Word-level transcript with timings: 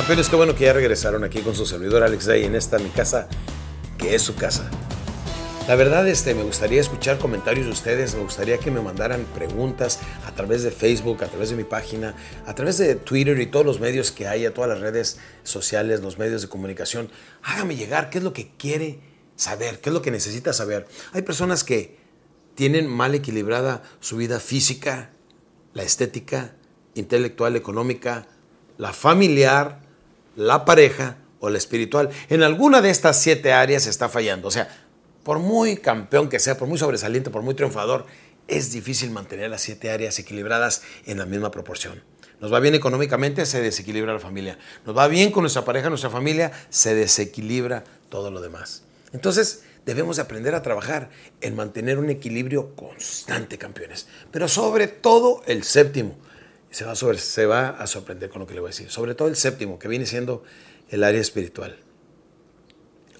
Campeones, 0.00 0.30
qué 0.30 0.36
bueno 0.36 0.54
que 0.54 0.64
ya 0.64 0.72
regresaron 0.72 1.24
aquí 1.24 1.42
con 1.42 1.54
su 1.54 1.66
servidor 1.66 2.02
Alex 2.02 2.24
Day 2.24 2.44
en 2.44 2.54
esta 2.54 2.78
mi 2.78 2.88
casa, 2.88 3.28
que 3.98 4.14
es 4.14 4.22
su 4.22 4.34
casa. 4.34 4.70
La 5.68 5.74
verdad, 5.74 6.08
este, 6.08 6.34
me 6.34 6.42
gustaría 6.42 6.80
escuchar 6.80 7.18
comentarios 7.18 7.66
de 7.66 7.72
ustedes, 7.72 8.14
me 8.14 8.22
gustaría 8.22 8.56
que 8.56 8.70
me 8.70 8.80
mandaran 8.80 9.26
preguntas 9.34 9.98
a 10.26 10.34
través 10.34 10.62
de 10.62 10.70
Facebook, 10.70 11.22
a 11.22 11.26
través 11.26 11.50
de 11.50 11.56
mi 11.56 11.64
página, 11.64 12.14
a 12.46 12.54
través 12.54 12.78
de 12.78 12.94
Twitter 12.94 13.38
y 13.40 13.46
todos 13.48 13.66
los 13.66 13.78
medios 13.78 14.10
que 14.10 14.26
hay, 14.26 14.46
a 14.46 14.54
todas 14.54 14.70
las 14.70 14.80
redes 14.80 15.18
sociales, 15.42 16.00
los 16.00 16.16
medios 16.16 16.40
de 16.40 16.48
comunicación. 16.48 17.10
Hágame 17.42 17.76
llegar 17.76 18.08
qué 18.08 18.18
es 18.18 18.24
lo 18.24 18.32
que 18.32 18.52
quiere 18.56 19.00
saber, 19.36 19.82
qué 19.82 19.90
es 19.90 19.92
lo 19.92 20.00
que 20.00 20.10
necesita 20.10 20.54
saber. 20.54 20.88
Hay 21.12 21.20
personas 21.20 21.62
que 21.62 21.98
tienen 22.54 22.86
mal 22.86 23.14
equilibrada 23.14 23.82
su 24.00 24.16
vida 24.16 24.40
física, 24.40 25.10
la 25.74 25.82
estética, 25.82 26.54
intelectual, 26.94 27.54
económica, 27.54 28.28
la 28.78 28.94
familiar, 28.94 29.89
la 30.36 30.64
pareja 30.64 31.16
o 31.40 31.50
la 31.50 31.58
espiritual. 31.58 32.10
En 32.28 32.42
alguna 32.42 32.80
de 32.80 32.90
estas 32.90 33.20
siete 33.20 33.52
áreas 33.52 33.86
está 33.86 34.08
fallando. 34.08 34.48
O 34.48 34.50
sea, 34.50 34.68
por 35.22 35.38
muy 35.38 35.76
campeón 35.76 36.28
que 36.28 36.38
sea, 36.38 36.56
por 36.56 36.68
muy 36.68 36.78
sobresaliente, 36.78 37.30
por 37.30 37.42
muy 37.42 37.54
triunfador, 37.54 38.06
es 38.48 38.72
difícil 38.72 39.10
mantener 39.10 39.50
las 39.50 39.62
siete 39.62 39.90
áreas 39.90 40.18
equilibradas 40.18 40.82
en 41.06 41.18
la 41.18 41.26
misma 41.26 41.50
proporción. 41.50 42.02
Nos 42.40 42.52
va 42.52 42.58
bien 42.58 42.74
económicamente, 42.74 43.44
se 43.44 43.60
desequilibra 43.60 44.14
la 44.14 44.18
familia. 44.18 44.58
Nos 44.86 44.96
va 44.96 45.08
bien 45.08 45.30
con 45.30 45.42
nuestra 45.42 45.64
pareja, 45.64 45.90
nuestra 45.90 46.10
familia, 46.10 46.52
se 46.70 46.94
desequilibra 46.94 47.84
todo 48.08 48.30
lo 48.30 48.40
demás. 48.40 48.82
Entonces, 49.12 49.62
debemos 49.84 50.18
aprender 50.18 50.54
a 50.54 50.62
trabajar 50.62 51.10
en 51.42 51.54
mantener 51.54 51.98
un 51.98 52.08
equilibrio 52.08 52.74
constante, 52.74 53.58
campeones. 53.58 54.06
Pero 54.30 54.48
sobre 54.48 54.88
todo 54.88 55.42
el 55.46 55.64
séptimo. 55.64 56.16
Se 56.70 56.84
va, 56.84 56.94
se 56.94 57.46
va 57.46 57.70
a 57.70 57.86
sorprender 57.86 58.30
con 58.30 58.40
lo 58.40 58.46
que 58.46 58.54
le 58.54 58.60
voy 58.60 58.68
a 58.68 58.72
decir. 58.72 58.90
Sobre 58.90 59.14
todo 59.14 59.28
el 59.28 59.36
séptimo, 59.36 59.78
que 59.78 59.88
viene 59.88 60.06
siendo 60.06 60.44
el 60.88 61.04
área 61.04 61.20
espiritual. 61.20 61.78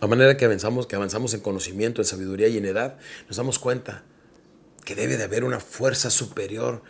A 0.01 0.06
manera 0.06 0.37
que 0.37 0.45
avanzamos, 0.45 0.87
que 0.87 0.97
avanzamos 0.97 1.34
en 1.34 1.41
conocimiento, 1.41 2.01
en 2.01 2.06
sabiduría 2.06 2.48
y 2.48 2.56
en 2.56 2.65
edad, 2.65 2.97
nos 3.28 3.37
damos 3.37 3.59
cuenta 3.59 4.03
que 4.84 4.95
debe 4.95 5.17
de 5.17 5.25
haber 5.25 5.45
una 5.45 5.61
fuerza 5.61 6.11
superior 6.11 6.83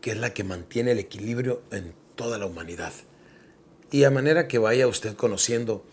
que 0.00 0.10
es 0.10 0.18
la 0.18 0.34
que 0.34 0.44
mantiene 0.44 0.92
el 0.92 0.98
equilibrio 0.98 1.62
en 1.70 1.94
toda 2.14 2.36
la 2.36 2.46
humanidad. 2.46 2.92
Y 3.90 4.04
a 4.04 4.10
manera 4.10 4.48
que 4.48 4.58
vaya 4.58 4.86
usted 4.88 5.14
conociendo 5.16 5.84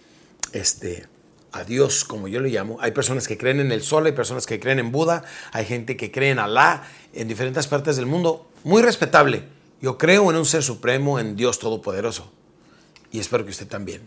este, 0.51 1.07
a 1.51 1.63
Dios, 1.63 2.03
como 2.03 2.27
yo 2.27 2.39
le 2.39 2.49
llamo, 2.49 2.77
hay 2.81 2.91
personas 2.91 3.27
que 3.27 3.37
creen 3.37 3.59
en 3.59 3.71
el 3.71 3.81
sol, 3.81 4.05
hay 4.05 4.11
personas 4.11 4.45
que 4.45 4.59
creen 4.59 4.79
en 4.79 4.91
Buda, 4.91 5.23
hay 5.51 5.65
gente 5.65 5.95
que 5.95 6.11
cree 6.11 6.31
en 6.31 6.39
Alá, 6.39 6.83
en 7.13 7.27
diferentes 7.27 7.67
partes 7.67 7.95
del 7.95 8.05
mundo, 8.05 8.49
muy 8.63 8.81
respetable. 8.81 9.58
Yo 9.81 9.97
creo 9.97 10.29
en 10.29 10.37
un 10.37 10.45
ser 10.45 10.63
supremo, 10.63 11.19
en 11.19 11.35
Dios 11.35 11.59
Todopoderoso. 11.59 12.31
Y 13.11 13.19
espero 13.19 13.45
que 13.45 13.51
usted 13.51 13.67
también. 13.67 14.01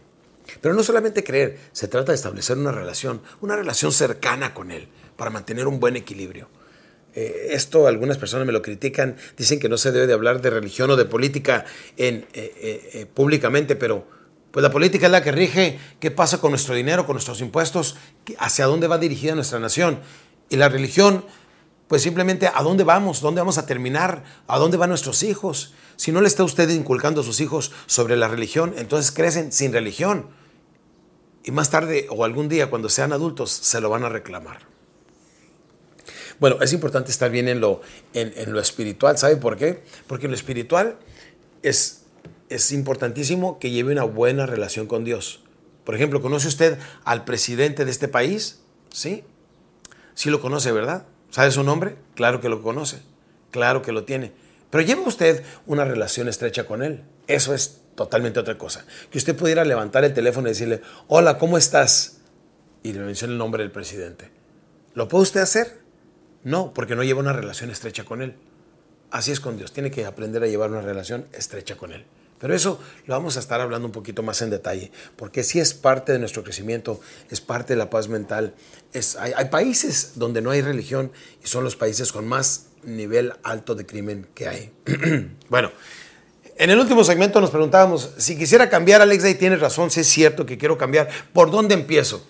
Pero 0.61 0.75
no 0.75 0.83
solamente 0.83 1.25
creer, 1.25 1.59
se 1.73 1.89
trata 1.89 2.13
de 2.13 2.17
establecer 2.17 2.59
una 2.59 2.73
relación, 2.73 3.23
una 3.41 3.57
relación 3.57 3.93
cercana 3.93 4.55
con 4.55 4.71
Él, 4.71 4.89
para 5.17 5.31
mantener 5.31 5.67
un 5.67 5.81
buen 5.81 5.97
equilibrio. 5.97 6.49
Eh, 7.15 7.49
esto 7.51 7.87
algunas 7.87 8.19
personas 8.19 8.47
me 8.47 8.53
lo 8.53 8.63
critican, 8.63 9.17
dicen 9.37 9.61
que 9.61 9.69
no 9.69 9.77
se 9.77 9.93
debe 9.93 10.07
de 10.07 10.15
hablar 10.15 10.41
de 10.41 10.51
religión 10.51 10.91
o 10.91 10.97
de 10.97 11.05
política 11.05 11.65
en, 11.97 12.27
eh, 12.33 12.91
eh, 12.95 13.07
públicamente, 13.13 13.77
pero 13.77 14.07
pues 14.51 14.63
la 14.63 14.71
política 14.71 15.07
es 15.07 15.13
la 15.13 15.23
que 15.23 15.33
rige 15.33 15.79
qué 16.01 16.11
pasa 16.11 16.39
con 16.39 16.51
nuestro 16.51 16.75
dinero, 16.75 17.07
con 17.07 17.15
nuestros 17.15 17.41
impuestos, 17.41 17.97
hacia 18.39 18.67
dónde 18.67 18.87
va 18.87 18.99
dirigida 18.99 19.35
nuestra 19.35 19.59
nación. 19.59 20.01
Y 20.51 20.57
la 20.57 20.69
religión, 20.69 21.25
pues 21.93 22.01
simplemente 22.01 22.47
a 22.47 22.63
dónde 22.63 22.85
vamos, 22.85 23.21
dónde 23.21 23.43
vamos 23.43 23.59
a 23.59 23.67
terminar, 23.67 24.25
a 24.47 24.59
dónde 24.59 24.79
van 24.79 24.89
nuestros 24.89 25.23
hijos. 25.23 25.75
Si 25.97 26.11
no 26.11 26.23
le 26.23 26.27
está 26.27 26.43
usted 26.43 26.71
inculcando 26.71 27.21
a 27.21 27.25
sus 27.25 27.39
hijos 27.43 27.71
sobre 27.85 28.17
la 28.17 28.29
religión, 28.29 28.73
entonces 28.79 29.13
crecen 29.13 29.53
sin 29.53 29.75
religión 29.75 30.31
y 31.45 31.51
más 31.51 31.69
tarde 31.69 32.07
o 32.09 32.25
algún 32.25 32.49
día 32.49 32.71
cuando 32.71 32.89
sean 32.89 33.13
adultos 33.13 33.51
se 33.51 33.79
lo 33.83 33.91
van 33.91 34.05
a 34.05 34.09
reclamar. 34.09 34.61
Bueno, 36.41 36.63
es 36.63 36.73
importante 36.73 37.11
estar 37.11 37.31
bien 37.31 37.47
en 37.47 37.61
lo, 37.61 37.83
en, 38.15 38.51
lo 38.51 38.59
espiritual. 38.59 39.19
¿Sabe 39.19 39.37
por 39.37 39.59
qué? 39.59 39.83
Porque 40.07 40.25
en 40.25 40.31
lo 40.31 40.37
espiritual 40.39 40.97
es, 41.61 42.05
es 42.49 42.73
importantísimo 42.73 43.59
que 43.59 43.71
lleve 43.71 43.93
una 43.93 44.05
buena 44.05 44.47
relación 44.47 44.87
con 44.87 45.05
Dios. 45.05 45.41
Por 45.85 45.95
ejemplo, 45.95 46.23
¿conoce 46.23 46.49
usted 46.49 46.79
al 47.05 47.27
presidente 47.27 47.85
de 47.85 47.91
este 47.91 48.09
país? 48.09 48.63
¿Sí? 48.91 49.25
Sí 50.15 50.31
lo 50.31 50.41
conoce, 50.41 50.73
¿verdad? 50.73 51.05
¿Sabe 51.33 51.51
su 51.51 51.65
nombre? 51.65 51.97
Claro 52.15 52.43
que 52.43 52.51
lo 52.51 52.61
conoce. 52.61 53.01
Claro 53.51 53.81
que 53.81 53.91
lo 53.91 54.05
tiene. 54.05 54.33
Pero 54.69 54.85
lleva 54.85 55.01
usted 55.03 55.43
una 55.67 55.87
relación 55.87 56.29
estrecha 56.29 56.67
con 56.67 56.83
él. 56.83 57.05
Eso 57.27 57.55
es 57.55 57.81
totalmente 57.95 58.39
otra 58.39 58.59
cosa. 58.59 58.85
Que 59.11 59.17
usted 59.17 59.35
pudiera 59.35 59.65
levantar 59.65 60.05
el 60.05 60.13
teléfono 60.13 60.49
y 60.49 60.51
decirle, 60.51 60.83
hola, 61.09 61.39
¿cómo 61.39 61.57
estás? 61.57 62.19
Y 62.83 62.93
le 62.93 63.01
menciona 63.01 63.33
el 63.33 63.39
nombre 63.39 63.63
del 63.63 63.73
presidente. 63.73 64.31
¿Lo 64.93 65.09
puede 65.09 65.23
usted 65.23 65.41
hacer? 65.41 65.81
No, 66.45 66.75
porque 66.75 66.97
no 66.97 67.03
lleva 67.03 67.21
una 67.21 67.33
relación 67.33 67.71
estrecha 67.71 68.05
con 68.05 68.21
él. 68.21 68.35
Así 69.11 69.33
es 69.33 69.41
con 69.41 69.57
Dios, 69.57 69.73
tiene 69.73 69.91
que 69.91 70.05
aprender 70.05 70.43
a 70.43 70.49
llevar 70.49 70.71
una 70.71 70.83
relación 70.83 71.27
estrecha 71.33 71.77
con 71.77 71.93
él. 71.93 72.05
Pero 72.43 72.57
eso 72.57 72.81
lo 73.07 73.15
vamos 73.15 73.37
a 73.37 73.41
estar 73.41 73.61
hablando 73.61 73.87
un 73.87 73.93
poquito 73.93 74.25
más 74.25 74.43
en 74.43 74.51
detalle, 74.51 74.91
porque 75.15 75.45
sí 75.45 75.61
es 75.61 75.75
parte 75.75 76.11
de 76.11 76.19
nuestro 76.19 76.43
crecimiento, 76.43 77.01
es 77.31 77.41
parte 77.41 77.75
de 77.75 77.77
la 77.77 77.89
paz 77.89 78.09
mental. 78.09 78.53
Es, 78.93 79.15
hay, 79.15 79.45
países 79.45 80.15
donde 80.17 80.43
no 80.43 80.51
hay 80.51 80.61
religión 80.61 81.13
y 81.43 81.47
son 81.47 81.63
los 81.63 81.77
países 81.77 82.11
con 82.11 82.27
más 82.27 82.67
nivel 82.83 83.33
alto 83.45 83.77
de 83.77 83.87
crimen 83.87 84.27
que 84.35 84.49
hay. 84.49 84.73
bueno, 85.49 85.71
en 86.57 86.71
el 86.71 86.81
último 86.81 87.05
segmento 87.05 87.41
nos 87.41 87.51
preguntábamos, 87.51 88.11
si 88.17 88.37
quisiera 88.37 88.69
cambiar, 88.69 89.01
Alex 89.03 89.23
Day 89.23 89.37
tiene 89.37 89.55
razón, 89.55 89.93
si 89.93 90.01
es 90.01 90.09
cierto 90.09 90.45
que 90.45 90.59
quiero 90.59 90.77
cambiar, 90.77 91.09
¿por 91.33 91.53
dónde 91.53 91.75
empiezo? 91.75 92.27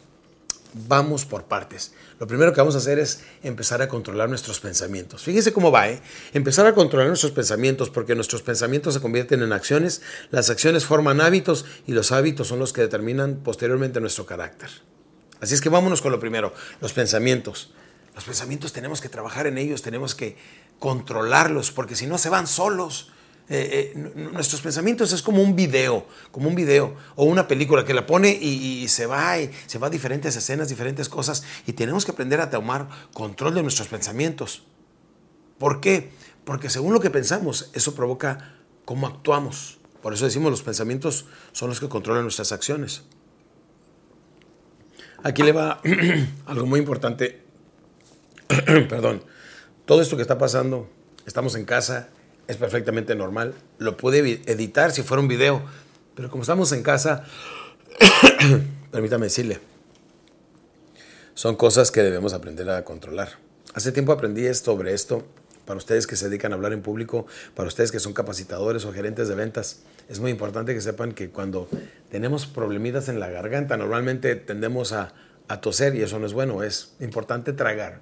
Vamos 0.74 1.26
por 1.26 1.44
partes. 1.44 1.92
Lo 2.18 2.26
primero 2.26 2.52
que 2.52 2.60
vamos 2.60 2.74
a 2.74 2.78
hacer 2.78 2.98
es 2.98 3.20
empezar 3.42 3.82
a 3.82 3.88
controlar 3.88 4.28
nuestros 4.28 4.58
pensamientos. 4.60 5.22
Fíjese 5.22 5.52
cómo 5.52 5.70
va, 5.70 5.90
¿eh? 5.90 6.00
Empezar 6.32 6.66
a 6.66 6.74
controlar 6.74 7.08
nuestros 7.08 7.32
pensamientos 7.32 7.90
porque 7.90 8.14
nuestros 8.14 8.42
pensamientos 8.42 8.94
se 8.94 9.00
convierten 9.00 9.42
en 9.42 9.52
acciones, 9.52 10.00
las 10.30 10.48
acciones 10.48 10.86
forman 10.86 11.20
hábitos 11.20 11.66
y 11.86 11.92
los 11.92 12.10
hábitos 12.10 12.48
son 12.48 12.58
los 12.58 12.72
que 12.72 12.80
determinan 12.80 13.40
posteriormente 13.44 14.00
nuestro 14.00 14.24
carácter. 14.24 14.70
Así 15.40 15.54
es 15.54 15.60
que 15.60 15.68
vámonos 15.68 16.00
con 16.00 16.12
lo 16.12 16.20
primero, 16.20 16.54
los 16.80 16.92
pensamientos. 16.92 17.72
Los 18.14 18.24
pensamientos 18.24 18.72
tenemos 18.72 19.00
que 19.00 19.08
trabajar 19.08 19.46
en 19.46 19.58
ellos, 19.58 19.82
tenemos 19.82 20.14
que 20.14 20.36
controlarlos 20.78 21.70
porque 21.70 21.96
si 21.96 22.06
no 22.06 22.16
se 22.16 22.28
van 22.28 22.46
solos. 22.46 23.10
Eh, 23.54 23.92
eh, 23.94 24.12
nuestros 24.14 24.62
pensamientos 24.62 25.12
es 25.12 25.20
como 25.20 25.42
un 25.42 25.54
video, 25.54 26.06
como 26.30 26.48
un 26.48 26.54
video 26.54 26.96
o 27.16 27.24
una 27.24 27.46
película 27.46 27.84
que 27.84 27.92
la 27.92 28.06
pone 28.06 28.30
y, 28.30 28.88
se 28.88 29.04
va 29.04 29.38
y 29.38 29.50
se 29.66 29.78
va 29.78 29.88
a 29.88 29.90
diferentes 29.90 30.34
escenas, 30.34 30.70
diferentes 30.70 31.10
cosas 31.10 31.44
y 31.66 31.74
tenemos 31.74 32.06
que 32.06 32.12
aprender 32.12 32.40
a 32.40 32.48
tomar 32.48 32.88
control 33.12 33.54
de 33.54 33.62
nuestros 33.62 33.88
pensamientos. 33.88 34.62
¿Por 35.58 35.82
qué? 35.82 36.12
Porque 36.46 36.70
según 36.70 36.94
lo 36.94 37.00
que 37.00 37.10
pensamos, 37.10 37.68
eso 37.74 37.94
provoca 37.94 38.54
cómo 38.86 39.06
actuamos. 39.06 39.76
Por 40.00 40.14
eso 40.14 40.24
decimos 40.24 40.50
los 40.50 40.62
pensamientos 40.62 41.26
son 41.52 41.68
los 41.68 41.78
que 41.78 41.90
controlan 41.90 42.22
nuestras 42.22 42.52
acciones. 42.52 43.02
Aquí 45.22 45.42
le 45.42 45.52
va 45.52 45.82
algo 46.46 46.64
muy 46.64 46.80
importante. 46.80 47.44
Perdón. 48.88 49.22
Todo 49.84 50.00
esto 50.00 50.16
que 50.16 50.22
está 50.22 50.38
pasando, 50.38 50.88
estamos 51.26 51.54
en 51.54 51.66
casa, 51.66 52.08
es 52.52 52.58
perfectamente 52.58 53.14
normal. 53.14 53.54
Lo 53.78 53.96
puede 53.96 54.18
editar 54.46 54.92
si 54.92 55.02
fuera 55.02 55.20
un 55.20 55.28
video, 55.28 55.62
pero 56.14 56.30
como 56.30 56.42
estamos 56.42 56.72
en 56.72 56.82
casa, 56.82 57.24
permítame 58.90 59.26
decirle, 59.26 59.58
son 61.34 61.56
cosas 61.56 61.90
que 61.90 62.02
debemos 62.02 62.32
aprender 62.32 62.68
a 62.70 62.84
controlar. 62.84 63.30
Hace 63.74 63.90
tiempo 63.90 64.12
aprendí 64.12 64.52
sobre 64.54 64.92
esto 64.92 65.24
para 65.64 65.78
ustedes 65.78 66.06
que 66.06 66.16
se 66.16 66.28
dedican 66.28 66.52
a 66.52 66.56
hablar 66.56 66.72
en 66.72 66.82
público, 66.82 67.26
para 67.54 67.68
ustedes 67.68 67.90
que 67.90 68.00
son 68.00 68.12
capacitadores 68.12 68.84
o 68.84 68.92
gerentes 68.92 69.28
de 69.28 69.34
ventas. 69.34 69.80
Es 70.08 70.20
muy 70.20 70.30
importante 70.30 70.74
que 70.74 70.80
sepan 70.80 71.12
que 71.12 71.30
cuando 71.30 71.68
tenemos 72.10 72.46
problemitas 72.46 73.08
en 73.08 73.18
la 73.18 73.30
garganta, 73.30 73.76
normalmente 73.76 74.36
tendemos 74.36 74.92
a, 74.92 75.14
a 75.48 75.60
toser 75.60 75.94
y 75.94 76.02
eso 76.02 76.18
no 76.18 76.26
es 76.26 76.34
bueno. 76.34 76.62
Es 76.62 76.92
importante 77.00 77.52
tragar 77.52 78.00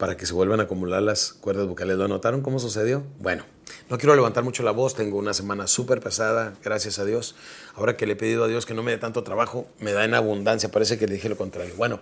para 0.00 0.16
que 0.16 0.24
se 0.24 0.32
vuelvan 0.32 0.60
a 0.60 0.62
acumular 0.62 1.02
las 1.02 1.34
cuerdas 1.34 1.66
vocales. 1.66 1.98
¿Lo 1.98 2.08
notaron 2.08 2.40
cómo 2.40 2.58
sucedió? 2.58 3.04
Bueno, 3.18 3.44
no 3.90 3.98
quiero 3.98 4.16
levantar 4.16 4.42
mucho 4.42 4.62
la 4.62 4.70
voz, 4.70 4.94
tengo 4.94 5.18
una 5.18 5.34
semana 5.34 5.66
súper 5.66 6.00
pesada, 6.00 6.54
gracias 6.64 6.98
a 6.98 7.04
Dios. 7.04 7.34
Ahora 7.74 7.98
que 7.98 8.06
le 8.06 8.14
he 8.14 8.16
pedido 8.16 8.44
a 8.44 8.48
Dios 8.48 8.64
que 8.64 8.72
no 8.72 8.82
me 8.82 8.92
dé 8.92 8.96
tanto 8.96 9.22
trabajo, 9.24 9.68
me 9.78 9.92
da 9.92 10.06
en 10.06 10.14
abundancia, 10.14 10.70
parece 10.70 10.98
que 10.98 11.06
le 11.06 11.16
dije 11.16 11.28
lo 11.28 11.36
contrario. 11.36 11.74
Bueno, 11.76 12.00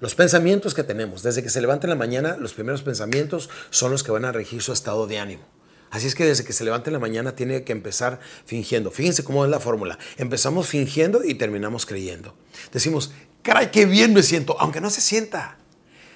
los 0.00 0.14
pensamientos 0.14 0.72
que 0.72 0.84
tenemos, 0.84 1.22
desde 1.22 1.42
que 1.42 1.50
se 1.50 1.60
levanta 1.60 1.86
en 1.86 1.90
la 1.90 1.96
mañana, 1.96 2.38
los 2.38 2.54
primeros 2.54 2.80
pensamientos 2.80 3.50
son 3.68 3.90
los 3.90 4.02
que 4.02 4.10
van 4.10 4.24
a 4.24 4.32
regir 4.32 4.62
su 4.62 4.72
estado 4.72 5.06
de 5.06 5.18
ánimo. 5.18 5.44
Así 5.90 6.06
es 6.06 6.14
que 6.14 6.24
desde 6.24 6.44
que 6.44 6.54
se 6.54 6.64
levanta 6.64 6.88
en 6.88 6.94
la 6.94 6.98
mañana 6.98 7.36
tiene 7.36 7.62
que 7.62 7.72
empezar 7.72 8.20
fingiendo. 8.46 8.90
Fíjense 8.90 9.22
cómo 9.22 9.44
es 9.44 9.50
la 9.50 9.60
fórmula. 9.60 9.98
Empezamos 10.16 10.66
fingiendo 10.66 11.22
y 11.22 11.34
terminamos 11.34 11.84
creyendo. 11.84 12.34
Decimos, 12.72 13.12
caray, 13.42 13.70
qué 13.70 13.84
bien 13.84 14.14
me 14.14 14.22
siento, 14.22 14.58
aunque 14.58 14.80
no 14.80 14.88
se 14.88 15.02
sienta 15.02 15.58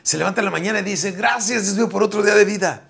se 0.02 0.18
levanta 0.18 0.40
en 0.40 0.46
la 0.46 0.50
mañana 0.50 0.80
y 0.80 0.84
dice, 0.84 1.12
gracias 1.12 1.76
Dios 1.76 1.88
por 1.90 2.02
otro 2.02 2.22
día 2.22 2.34
de 2.34 2.44
vida. 2.44 2.88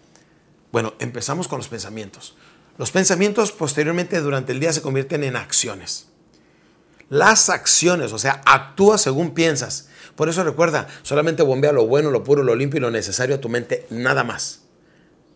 Bueno, 0.73 0.95
empezamos 0.99 1.49
con 1.49 1.59
los 1.59 1.69
pensamientos. 1.69 2.37
Los 2.77 2.91
pensamientos 2.91 3.53
posteriormente 3.53 4.21
durante 4.21 4.53
el 4.53 4.61
día 4.61 4.73
se 4.73 4.83
convierten 4.83 5.25
en 5.25 5.37
acciones. 5.37 6.09
Las 7.09 7.49
acciones, 7.49 8.13
o 8.13 8.19
sea, 8.19 8.43
actúa 8.45 8.99
según 8.99 9.33
piensas. 9.33 9.89
Por 10.15 10.29
eso 10.29 10.45
recuerda, 10.45 10.89
solamente 11.03 11.43
bombea 11.43 11.73
lo 11.73 11.87
bueno, 11.87 12.11
lo 12.11 12.23
puro, 12.23 12.43
lo 12.43 12.55
limpio 12.55 12.79
y 12.79 12.81
lo 12.83 12.91
necesario 12.91 13.37
a 13.37 13.41
tu 13.41 13.49
mente, 13.49 13.87
nada 13.91 14.25
más. 14.25 14.63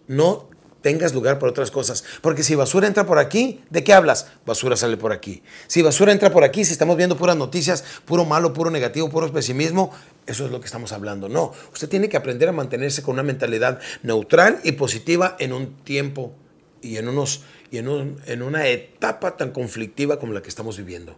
No 0.06 0.50
tengas 0.82 1.14
lugar 1.14 1.38
para 1.38 1.50
otras 1.50 1.70
cosas. 1.70 2.04
Porque 2.20 2.42
si 2.42 2.54
basura 2.54 2.86
entra 2.86 3.06
por 3.06 3.18
aquí, 3.18 3.62
¿de 3.70 3.82
qué 3.82 3.92
hablas? 3.92 4.26
Basura 4.44 4.76
sale 4.76 4.96
por 4.96 5.12
aquí. 5.12 5.42
Si 5.66 5.80
basura 5.80 6.12
entra 6.12 6.30
por 6.30 6.44
aquí, 6.44 6.64
si 6.64 6.72
estamos 6.72 6.96
viendo 6.96 7.16
puras 7.16 7.36
noticias, 7.36 7.84
puro 8.04 8.24
malo, 8.24 8.52
puro 8.52 8.70
negativo, 8.70 9.08
puro 9.08 9.32
pesimismo, 9.32 9.92
eso 10.26 10.44
es 10.44 10.50
lo 10.50 10.60
que 10.60 10.66
estamos 10.66 10.92
hablando. 10.92 11.28
No, 11.28 11.52
usted 11.72 11.88
tiene 11.88 12.08
que 12.08 12.16
aprender 12.16 12.48
a 12.48 12.52
mantenerse 12.52 13.02
con 13.02 13.14
una 13.14 13.22
mentalidad 13.22 13.80
neutral 14.02 14.60
y 14.64 14.72
positiva 14.72 15.36
en 15.38 15.52
un 15.52 15.74
tiempo 15.84 16.34
y 16.82 16.96
en, 16.96 17.08
unos, 17.08 17.42
y 17.70 17.78
en, 17.78 18.16
en 18.26 18.42
una 18.42 18.66
etapa 18.66 19.36
tan 19.36 19.52
conflictiva 19.52 20.18
como 20.18 20.32
la 20.32 20.42
que 20.42 20.48
estamos 20.48 20.76
viviendo 20.76 21.16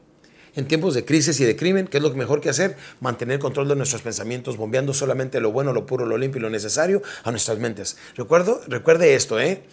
en 0.56 0.68
tiempos 0.68 0.94
de 0.94 1.04
crisis 1.04 1.40
y 1.40 1.44
de 1.44 1.56
crimen, 1.56 1.86
¿qué 1.86 1.98
es 1.98 2.02
lo 2.02 2.10
mejor 2.14 2.40
que 2.40 2.48
hacer? 2.48 2.76
Mantener 3.00 3.38
control 3.38 3.68
de 3.68 3.76
nuestros 3.76 4.02
pensamientos, 4.02 4.56
bombeando 4.56 4.94
solamente 4.94 5.40
lo 5.40 5.52
bueno, 5.52 5.72
lo 5.72 5.86
puro, 5.86 6.06
lo 6.06 6.18
limpio 6.18 6.38
y 6.38 6.42
lo 6.42 6.50
necesario 6.50 7.02
a 7.24 7.30
nuestras 7.30 7.58
mentes. 7.58 7.96
Recuerdo, 8.16 8.60
recuerde 8.68 9.14
esto, 9.14 9.40
¿eh? 9.40 9.64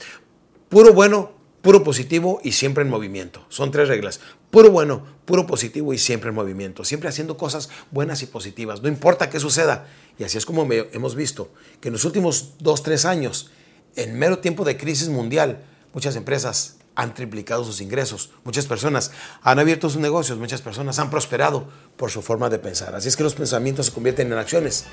Puro 0.69 0.93
bueno, 0.93 1.31
puro 1.61 1.83
positivo 1.83 2.41
y 2.43 2.53
siempre 2.53 2.83
en 2.83 2.89
movimiento. 2.89 3.45
Son 3.49 3.71
tres 3.71 3.87
reglas. 3.87 4.19
Puro 4.49 4.71
bueno, 4.71 5.05
puro 5.25 5.45
positivo 5.45 5.93
y 5.93 5.97
siempre 5.97 6.29
en 6.29 6.35
movimiento. 6.35 6.83
Siempre 6.83 7.09
haciendo 7.09 7.37
cosas 7.37 7.69
buenas 7.91 8.23
y 8.23 8.25
positivas. 8.25 8.81
No 8.81 8.87
importa 8.87 9.29
qué 9.29 9.39
suceda. 9.39 9.87
Y 10.17 10.23
así 10.23 10.37
es 10.37 10.45
como 10.45 10.67
hemos 10.71 11.15
visto 11.15 11.51
que 11.79 11.89
en 11.89 11.93
los 11.93 12.05
últimos 12.05 12.53
dos, 12.59 12.83
tres 12.83 13.05
años, 13.05 13.51
en 13.95 14.17
mero 14.17 14.39
tiempo 14.39 14.65
de 14.65 14.77
crisis 14.77 15.09
mundial, 15.09 15.63
muchas 15.93 16.15
empresas 16.15 16.77
han 16.95 17.13
triplicado 17.13 17.63
sus 17.63 17.81
ingresos. 17.81 18.31
Muchas 18.43 18.65
personas 18.65 19.11
han 19.41 19.59
abierto 19.59 19.89
sus 19.89 20.01
negocios, 20.01 20.37
muchas 20.37 20.61
personas 20.61 20.99
han 20.99 21.09
prosperado 21.09 21.67
por 21.97 22.11
su 22.11 22.21
forma 22.21 22.49
de 22.49 22.59
pensar. 22.59 22.95
Así 22.95 23.07
es 23.07 23.15
que 23.15 23.23
los 23.23 23.35
pensamientos 23.35 23.87
se 23.87 23.91
convierten 23.93 24.31
en 24.31 24.37
acciones. 24.37 24.85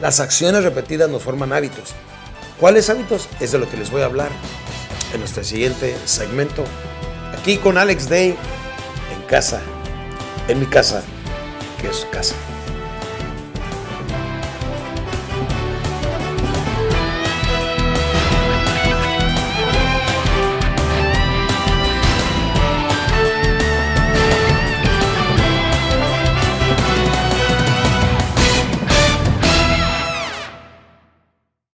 Las 0.00 0.20
acciones 0.20 0.62
repetidas 0.62 1.10
nos 1.10 1.22
forman 1.22 1.52
hábitos. 1.52 1.94
¿Cuáles 2.60 2.88
hábitos? 2.90 3.28
Es 3.40 3.52
de 3.52 3.58
lo 3.58 3.68
que 3.68 3.76
les 3.76 3.90
voy 3.90 4.02
a 4.02 4.06
hablar 4.06 4.30
en 5.12 5.20
nuestro 5.20 5.44
siguiente 5.44 5.96
segmento. 6.04 6.64
Aquí 7.38 7.58
con 7.58 7.78
Alex 7.78 8.08
Day, 8.08 8.36
en 9.14 9.22
casa, 9.28 9.60
en 10.48 10.60
mi 10.60 10.66
casa, 10.66 11.02
que 11.80 11.88
es 11.88 11.96
su 11.96 12.08
casa. 12.10 12.34